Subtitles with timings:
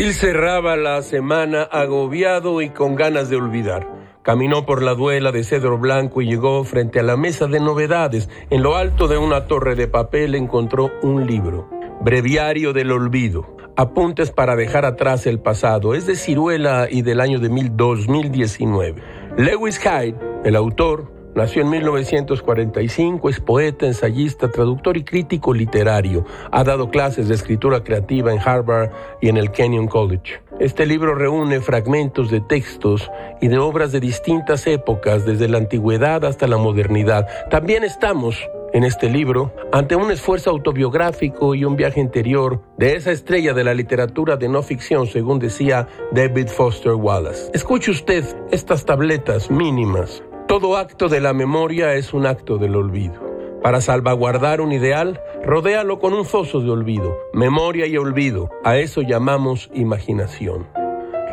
[0.00, 3.86] Bill cerraba la semana agobiado y con ganas de olvidar.
[4.22, 8.30] Caminó por la duela de cedro blanco y llegó frente a la mesa de novedades.
[8.48, 11.68] En lo alto de una torre de papel encontró un libro,
[12.00, 15.92] Breviario del Olvido, apuntes para dejar atrás el pasado.
[15.92, 19.02] Es de Ciruela y del año de 2019.
[19.36, 26.24] Lewis Hyde, el autor, Nació en 1945, es poeta, ensayista, traductor y crítico literario.
[26.50, 30.42] Ha dado clases de escritura creativa en Harvard y en el Kenyon College.
[30.58, 36.24] Este libro reúne fragmentos de textos y de obras de distintas épocas, desde la antigüedad
[36.24, 37.26] hasta la modernidad.
[37.48, 38.36] También estamos
[38.72, 43.64] en este libro ante un esfuerzo autobiográfico y un viaje interior de esa estrella de
[43.64, 47.50] la literatura de no ficción, según decía David Foster Wallace.
[47.54, 53.60] Escuche usted estas tabletas mínimas todo acto de la memoria es un acto del olvido.
[53.62, 58.50] Para salvaguardar un ideal, rodéalo con un foso de olvido, memoria y olvido.
[58.64, 60.66] A eso llamamos imaginación.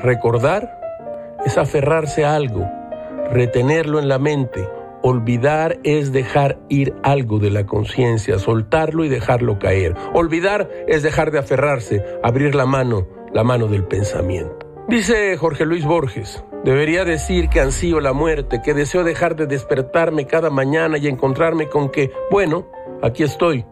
[0.04, 0.70] Recordar
[1.44, 2.70] es aferrarse a algo,
[3.32, 4.70] retenerlo en la mente.
[5.02, 9.96] Olvidar es dejar ir algo de la conciencia, soltarlo y dejarlo caer.
[10.14, 14.60] Olvidar es dejar de aferrarse, abrir la mano, la mano del pensamiento.
[14.88, 20.28] Dice Jorge Luis Borges, debería decir que ansío la muerte, que deseo dejar de despertarme
[20.28, 22.68] cada mañana y encontrarme con que, bueno,
[23.02, 23.66] aquí estoy,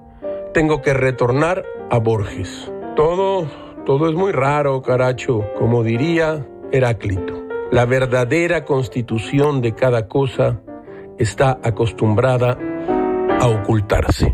[0.53, 2.71] tengo que retornar a Borges.
[2.95, 3.47] Todo,
[3.85, 7.43] todo es muy raro, caracho, como diría Heráclito.
[7.69, 10.61] La verdadera constitución de cada cosa
[11.17, 12.57] está acostumbrada
[13.41, 14.33] a ocultarse.